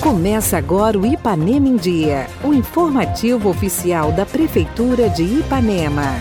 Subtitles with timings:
[0.00, 6.20] Começa agora o Ipanema em Dia, o informativo oficial da Prefeitura de Ipanema.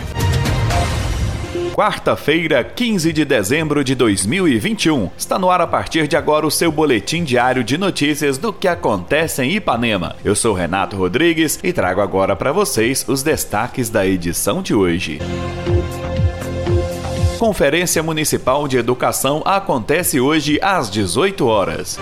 [1.74, 5.10] Quarta-feira, 15 de dezembro de 2021.
[5.18, 8.68] Está no ar a partir de agora o seu boletim diário de notícias do que
[8.68, 10.16] acontece em Ipanema.
[10.24, 15.20] Eu sou Renato Rodrigues e trago agora para vocês os destaques da edição de hoje.
[17.42, 22.00] Conferência Municipal de Educação acontece hoje às 18 horas.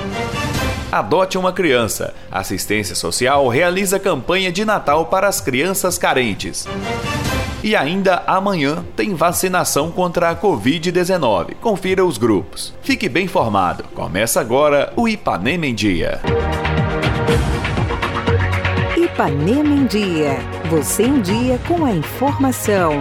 [0.91, 2.14] Adote uma criança.
[2.30, 6.67] Assistência Social realiza campanha de Natal para as crianças carentes.
[7.64, 11.56] E ainda amanhã tem vacinação contra a Covid-19.
[11.62, 12.73] Confira os grupos.
[12.81, 13.86] Fique bem informado.
[13.95, 16.20] Começa agora o Ipanema em Dia.
[18.98, 20.38] Ipanema em Dia.
[20.70, 22.92] Você em dia com a informação.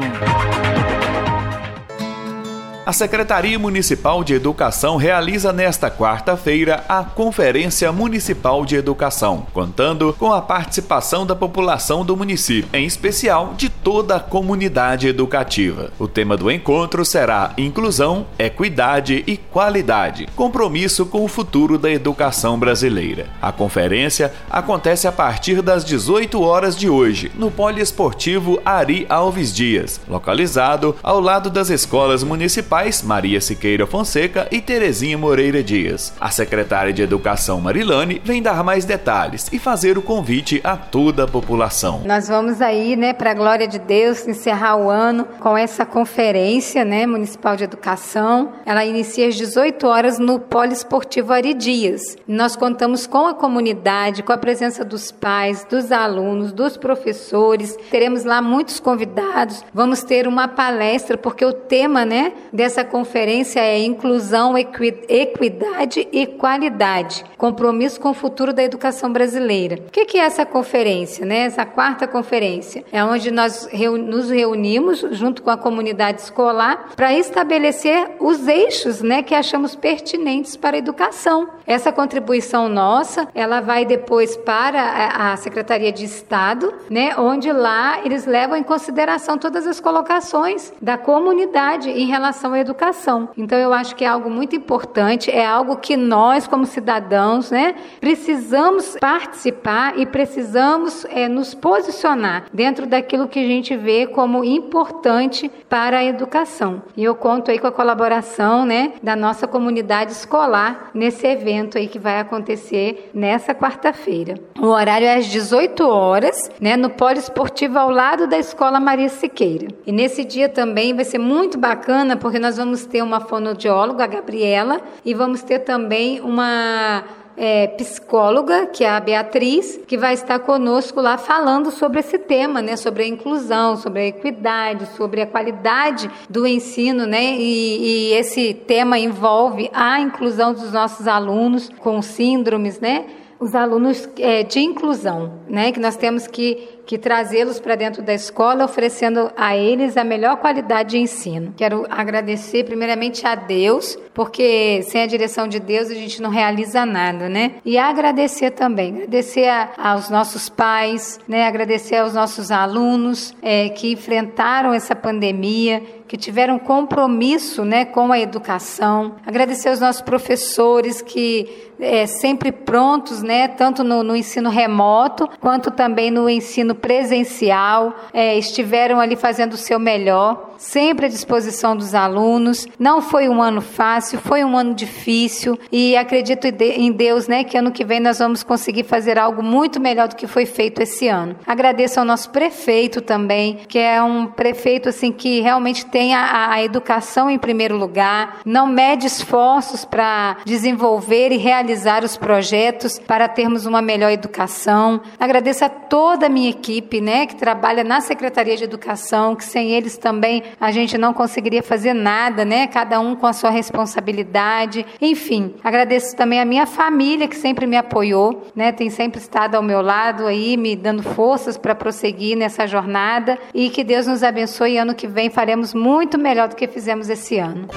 [2.89, 10.33] A Secretaria Municipal de Educação realiza nesta quarta-feira a Conferência Municipal de Educação, contando com
[10.33, 15.93] a participação da população do município, em especial de toda a comunidade educativa.
[15.99, 22.59] O tema do encontro será Inclusão, Equidade e Qualidade compromisso com o futuro da educação
[22.59, 23.27] brasileira.
[23.43, 30.01] A conferência acontece a partir das 18 horas de hoje, no Poliesportivo Ari Alves Dias,
[30.09, 36.13] localizado ao lado das escolas municipais Maria Siqueira Fonseca e Terezinha Moreira Dias.
[36.21, 41.25] A secretária de Educação Marilane vem dar mais detalhes e fazer o convite a toda
[41.25, 42.03] a população.
[42.05, 46.85] Nós vamos aí, né, para a glória de Deus, encerrar o ano com essa conferência,
[46.85, 48.53] né, municipal de educação.
[48.65, 52.17] Ela inicia às 18 horas no Poliesportivo Ari Dias.
[52.29, 57.77] Nós contamos com a comunidade, com a presença dos pais, dos alunos, dos professores.
[57.91, 59.65] Teremos lá muitos convidados.
[59.75, 66.27] Vamos ter uma palestra porque o tema, né, dessa essa conferência é Inclusão, Equidade e
[66.27, 67.25] Qualidade.
[67.39, 69.77] Compromisso com o futuro da educação brasileira.
[69.87, 71.47] O que é essa conferência, né?
[71.47, 73.67] Essa quarta conferência é onde nós
[74.07, 80.55] nos reunimos junto com a comunidade escolar para estabelecer os eixos, né, que achamos pertinentes
[80.55, 81.49] para a educação.
[81.67, 88.27] Essa contribuição nossa, ela vai depois para a Secretaria de Estado, né, onde lá eles
[88.27, 93.31] levam em consideração todas as colocações da comunidade em relação à educação.
[93.37, 97.75] Então eu acho que é algo muito importante, é algo que nós como cidadãos, né,
[98.01, 105.51] precisamos participar e precisamos é, nos posicionar dentro daquilo que a gente vê como importante
[105.69, 106.83] para a educação.
[106.97, 111.89] E eu conto aí com a colaboração, né, da nossa comunidade escolar nesse evento aí
[111.89, 114.35] que vai acontecer nessa quarta-feira.
[114.61, 119.09] O horário é às 18 horas, né, no Polo Esportivo ao lado da Escola Maria
[119.09, 119.69] Siqueira.
[119.87, 124.05] E nesse dia também vai ser muito bacana porque nós nós vamos ter uma fonoaudióloga,
[124.05, 127.05] a Gabriela, e vamos ter também uma
[127.37, 132.63] é, psicóloga, que é a Beatriz, que vai estar conosco lá falando sobre esse tema,
[132.63, 132.75] né?
[132.77, 137.37] Sobre a inclusão, sobre a equidade, sobre a qualidade do ensino, né?
[137.37, 143.05] E, e esse tema envolve a inclusão dos nossos alunos com síndromes, né?
[143.39, 145.71] Os alunos é, de inclusão, né?
[145.71, 150.39] Que nós temos que que trazê-los para dentro da escola, oferecendo a eles a melhor
[150.39, 151.53] qualidade de ensino.
[151.55, 156.87] Quero agradecer primeiramente a Deus, porque sem a direção de Deus a gente não realiza
[156.87, 157.57] nada, né?
[157.63, 161.47] E agradecer também, agradecer a, aos nossos pais, né?
[161.47, 168.19] Agradecer aos nossos alunos é, que enfrentaram essa pandemia, que tiveram compromisso né, com a
[168.19, 169.17] educação.
[169.27, 175.71] Agradecer aos nossos professores que é, sempre prontos, né, tanto no, no, ensino remoto quanto
[175.71, 181.95] também no ensino presencial, é, estiveram ali fazendo o seu melhor, sempre à disposição dos
[181.95, 182.67] alunos.
[182.79, 187.57] Não foi um ano fácil, foi um ano difícil e acredito em Deus, né, que
[187.57, 191.09] ano que vem nós vamos conseguir fazer algo muito melhor do que foi feito esse
[191.09, 191.37] ano.
[191.47, 196.63] Agradeço ao nosso prefeito também, que é um prefeito assim que realmente tem a, a
[196.63, 203.65] educação em primeiro lugar, não mede esforços para desenvolver e realizar os projetos para termos
[203.65, 205.01] uma melhor educação.
[205.19, 209.71] Agradeço a toda a minha equipe né, que trabalha na Secretaria de Educação, que sem
[209.71, 212.67] eles também a gente não conseguiria fazer nada, né?
[212.67, 214.85] Cada um com a sua responsabilidade.
[215.01, 218.73] Enfim, agradeço também a minha família que sempre me apoiou, né?
[218.73, 223.71] Tem sempre estado ao meu lado aí, me dando forças para prosseguir nessa jornada e
[223.71, 227.69] que Deus nos abençoe ano que vem faremos muito melhor do que fizemos esse ano.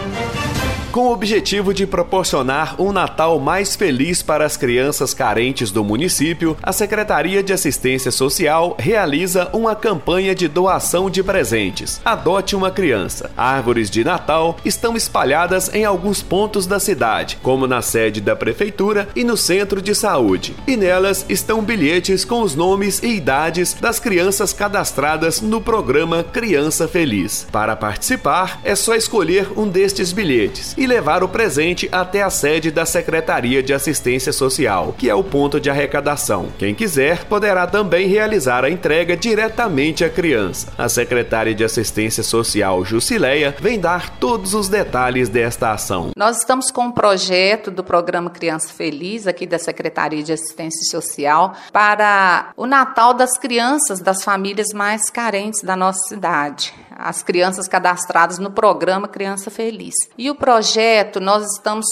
[0.91, 6.57] Com o objetivo de proporcionar um Natal mais feliz para as crianças carentes do município,
[6.61, 12.01] a Secretaria de Assistência Social realiza uma campanha de doação de presentes.
[12.03, 13.31] Adote uma criança.
[13.37, 19.07] Árvores de Natal estão espalhadas em alguns pontos da cidade, como na sede da prefeitura
[19.15, 20.53] e no centro de saúde.
[20.67, 26.85] E nelas estão bilhetes com os nomes e idades das crianças cadastradas no programa Criança
[26.85, 27.47] Feliz.
[27.49, 32.71] Para participar, é só escolher um destes bilhetes e levar o presente até a sede
[32.71, 36.51] da Secretaria de Assistência Social, que é o ponto de arrecadação.
[36.57, 40.73] Quem quiser poderá também realizar a entrega diretamente à criança.
[40.75, 46.09] A secretária de Assistência Social, Jusileia, vem dar todos os detalhes desta ação.
[46.17, 51.53] Nós estamos com um projeto do programa Criança Feliz, aqui da Secretaria de Assistência Social,
[51.71, 56.73] para o Natal das crianças das famílias mais carentes da nossa cidade
[57.03, 59.95] as crianças cadastradas no programa Criança Feliz.
[60.17, 61.85] E o projeto, nós estamos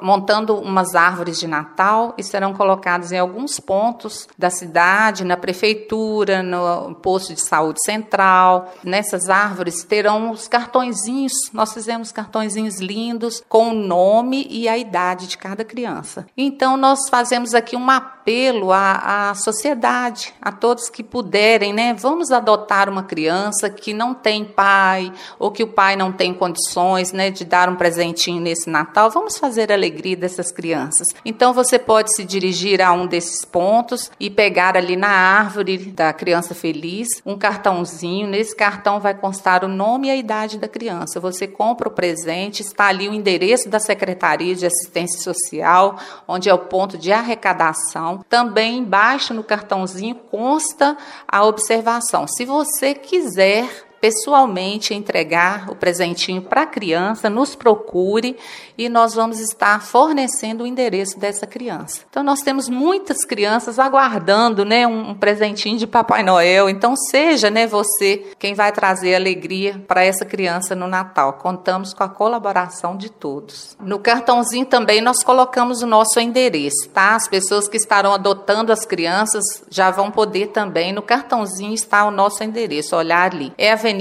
[0.00, 6.42] montando umas árvores de Natal e serão colocadas em alguns pontos da cidade, na prefeitura,
[6.42, 8.72] no posto de saúde central.
[8.82, 15.26] Nessas árvores terão os cartõezinhos, nós fizemos cartõezinhos lindos com o nome e a idade
[15.26, 16.26] de cada criança.
[16.36, 21.94] Então nós fazemos aqui um apelo à, à sociedade, a todos que puderem, né?
[21.94, 27.12] Vamos adotar uma criança que não tem pai, ou que o pai não tem condições
[27.12, 31.06] né, de dar um presentinho nesse Natal, vamos fazer a alegria dessas crianças.
[31.24, 36.12] Então você pode se dirigir a um desses pontos e pegar ali na árvore da
[36.12, 38.26] criança feliz um cartãozinho.
[38.26, 41.20] Nesse cartão vai constar o nome e a idade da criança.
[41.20, 46.54] Você compra o presente, está ali o endereço da Secretaria de Assistência Social, onde é
[46.54, 48.24] o ponto de arrecadação.
[48.28, 50.96] Também embaixo no cartãozinho consta
[51.28, 52.26] a observação.
[52.26, 58.36] Se você quiser pessoalmente entregar o presentinho para a criança, nos procure
[58.78, 62.02] e nós vamos estar fornecendo o endereço dessa criança.
[62.08, 66.68] Então nós temos muitas crianças aguardando, né, um, presentinho de Papai Noel.
[66.70, 71.32] Então seja, né, você quem vai trazer alegria para essa criança no Natal.
[71.32, 73.76] Contamos com a colaboração de todos.
[73.80, 77.16] No cartãozinho também nós colocamos o nosso endereço, tá?
[77.16, 82.12] As pessoas que estarão adotando as crianças já vão poder também no cartãozinho está o
[82.12, 83.52] nosso endereço, olhar ali.
[83.58, 83.95] É a Avenida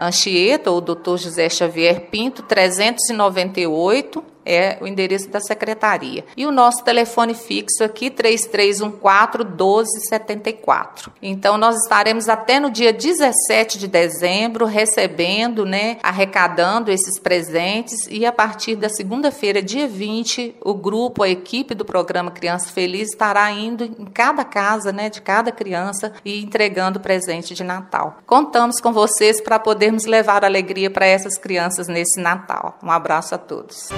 [0.00, 1.16] Anchieta, ou Dr.
[1.16, 6.24] José Xavier Pinto, 398, é o endereço da secretaria.
[6.36, 11.10] E o nosso telefone fixo aqui, 3314-1274.
[11.20, 18.24] Então, nós estaremos até no dia 17 de dezembro recebendo, né, arrecadando esses presentes e
[18.24, 23.50] a partir da segunda-feira, dia 20, o grupo, a equipe do programa Criança Feliz estará
[23.50, 28.18] indo em cada casa, né, de cada criança e entregando presente de Natal.
[28.26, 32.78] Contamos com vocês para podermos levar alegria para essas crianças nesse Natal.
[32.82, 33.88] Um abraço a todos.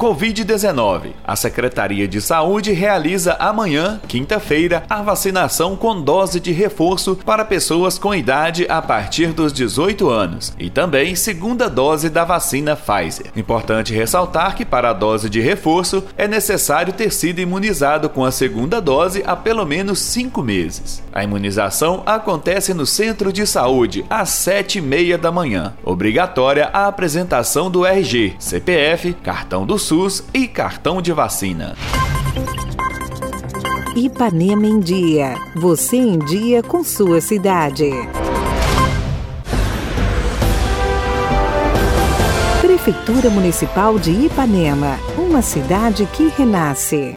[0.00, 1.12] Covid-19.
[1.22, 7.98] A Secretaria de Saúde realiza amanhã, quinta-feira, a vacinação com dose de reforço para pessoas
[7.98, 13.26] com idade a partir dos 18 anos e também segunda dose da vacina Pfizer.
[13.36, 18.32] Importante ressaltar que para a dose de reforço é necessário ter sido imunizado com a
[18.32, 21.02] segunda dose há pelo menos cinco meses.
[21.12, 25.74] A imunização acontece no centro de saúde às sete e meia da manhã.
[25.84, 31.74] Obrigatória a apresentação do RG, CPF, cartão do SUS e cartão de vacina.
[33.96, 35.34] Ipanema em Dia.
[35.56, 37.90] Você em dia com sua cidade.
[42.60, 44.96] Prefeitura Municipal de Ipanema.
[45.18, 47.16] Uma cidade que renasce.